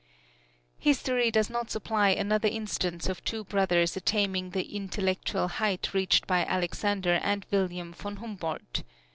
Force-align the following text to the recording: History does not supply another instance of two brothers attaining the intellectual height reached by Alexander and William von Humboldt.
History 0.79 1.29
does 1.29 1.47
not 1.47 1.69
supply 1.69 2.09
another 2.09 2.47
instance 2.47 3.07
of 3.07 3.23
two 3.23 3.43
brothers 3.43 3.95
attaining 3.95 4.49
the 4.49 4.75
intellectual 4.75 5.47
height 5.47 5.93
reached 5.93 6.25
by 6.25 6.43
Alexander 6.43 7.19
and 7.23 7.45
William 7.51 7.93
von 7.93 8.15
Humboldt. 8.15 8.81